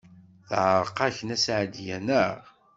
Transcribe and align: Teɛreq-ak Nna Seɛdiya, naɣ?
Teɛreq-ak 0.47 1.17
Nna 1.23 1.37
Seɛdiya, 1.43 1.97
naɣ? 1.99 2.39